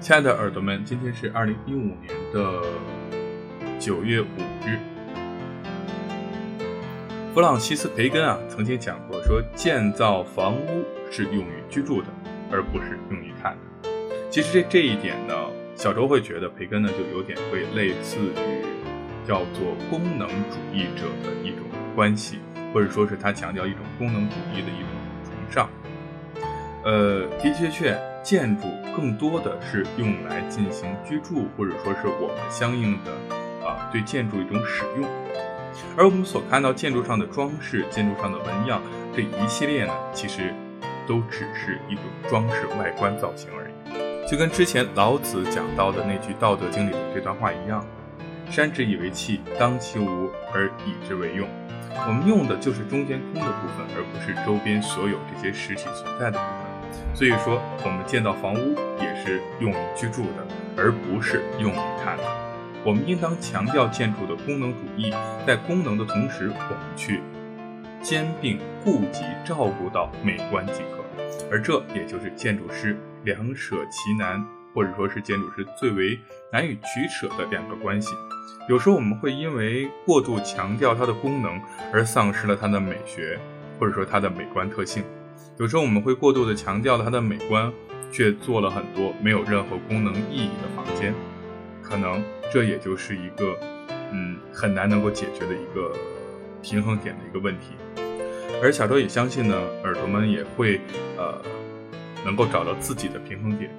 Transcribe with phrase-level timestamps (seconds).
[0.00, 2.62] 亲爱的耳朵们，今天是二零一五年的
[3.78, 4.26] 九月五
[4.64, 4.78] 日。
[7.34, 12.08] 弗朗西斯·培根啊曾经讲过，说建造房屋是用于居住的，
[12.50, 13.90] 而不是用于看的。
[14.30, 15.34] 其实这这一点呢，
[15.76, 18.64] 小周会觉得培根呢就有点会类似于
[19.28, 21.58] 叫做功能主义者的一种
[21.94, 22.38] 关系，
[22.72, 24.88] 或者说是他强调一种功能主义的一种
[25.24, 25.68] 崇尚。
[26.84, 28.09] 呃，的确确。
[28.22, 33.12] 建筑更多的是用来进行居住，或者说是我们相应的
[33.66, 35.08] 啊对建筑一种使用。
[35.96, 38.82] 而我们所看到建筑上的装饰、建筑上的纹样
[39.14, 40.54] 这一系列呢，其实
[41.06, 44.30] 都只是一种装饰外观造型而已。
[44.30, 47.84] 就跟之前老子讲到的那句《道德经》里的这段话一样
[48.50, 51.48] ：“山之以为器，当其无而以之为用。”
[52.06, 56.59] 我们用的就是中间空的部分，而不是周边所有这些实体存在的部分。
[57.14, 60.46] 所以说，我们建造房屋也是用于居住的，
[60.76, 62.24] 而不是用于看的。
[62.84, 65.12] 我们应当强调建筑的功能主义，
[65.46, 67.20] 在功能的同时，我们去
[68.02, 71.00] 兼并顾及照顾到美观即可。
[71.50, 74.42] 而这也就是建筑师两舍其难，
[74.74, 76.18] 或者说是建筑师最为
[76.52, 78.14] 难以取舍的两个关系。
[78.68, 81.60] 有时候我们会因为过度强调它的功能，
[81.92, 83.38] 而丧失了它的美学，
[83.78, 85.02] 或者说它的美观特性。
[85.60, 87.70] 有时候我们会过度的强调它的美观，
[88.10, 91.12] 却做了很多没有任何功能意义的房间，
[91.82, 93.54] 可能这也就是一个，
[94.10, 95.94] 嗯，很难能够解决的一个
[96.62, 97.74] 平衡点的一个问题。
[98.62, 100.80] 而小周也相信呢，耳朵们也会，
[101.18, 101.38] 呃，
[102.24, 103.70] 能够找到自己的平衡点，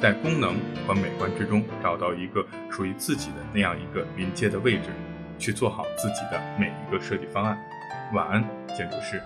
[0.00, 0.54] 在功能
[0.88, 4.88] 和美观之中找到一个属于自己的那样一个临界的位置，
[5.38, 7.58] 去做好自己的每一个设计方案。
[8.14, 8.42] 晚安，
[8.74, 9.20] 建筑师。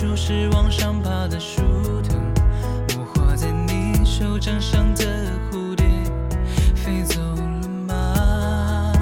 [0.00, 1.60] 树是往上爬的树
[2.00, 2.18] 藤
[2.96, 5.04] 我画在你手掌上的
[5.52, 5.84] 蝴蝶
[6.74, 8.94] 飞走了吗？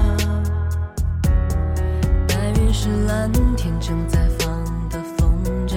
[2.27, 5.77] 白云是蓝天正在放的风筝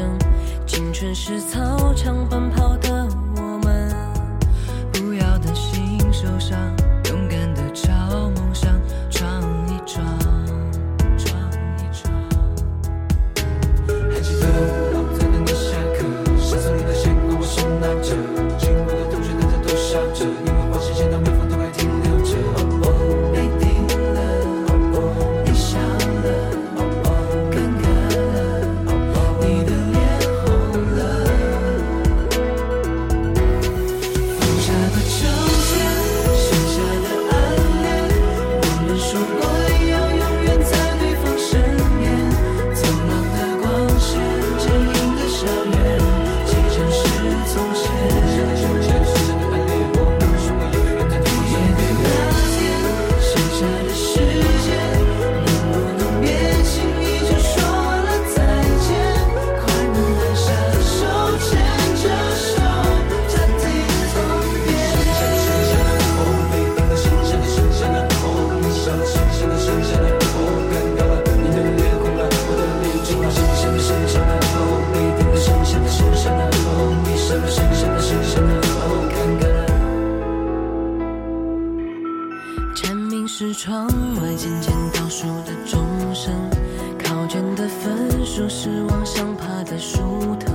[0.66, 1.61] 青春是操
[83.64, 83.86] 窗
[84.16, 85.86] 外渐渐倒数的钟
[86.16, 86.34] 声，
[86.98, 90.52] 考卷的分数是往上爬的树藤，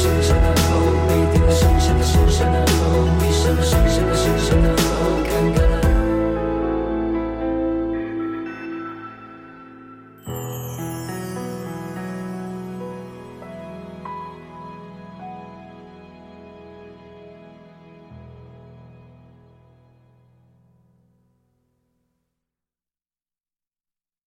[0.00, 4.79] 剩下的痛，每天都剩下的剩下的痛，一生剩下的剩下的。